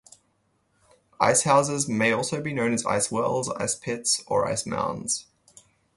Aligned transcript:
Ice 1.19 1.43
houses 1.43 1.87
may 1.87 2.11
also 2.11 2.41
be 2.41 2.53
known 2.53 2.73
as 2.73 2.83
ice 2.87 3.11
wells, 3.11 3.49
ice 3.57 3.75
pits 3.75 4.23
or 4.25 4.47
ice 4.47 4.65
mounds. 4.65 5.27